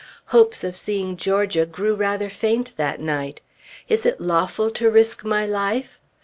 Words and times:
Hopes 0.33 0.63
of 0.63 0.75
seeing 0.75 1.15
Georgia 1.15 1.63
grew 1.63 1.93
rather 1.93 2.27
faint, 2.27 2.73
that 2.77 2.99
night. 2.99 3.39
Is 3.87 4.03
it 4.03 4.19
lawful 4.19 4.71
to 4.71 4.89
risk 4.89 5.23
my 5.23 5.45
life? 5.45 5.99